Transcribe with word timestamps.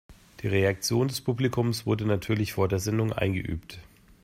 Die 0.41 0.47
Reaktion 0.47 1.09
des 1.09 1.21
Publikums 1.21 1.85
wurde 1.85 2.05
natürlich 2.07 2.53
vor 2.53 2.67
der 2.67 2.79
Sendung 2.79 3.13
eingeübt. 3.13 3.77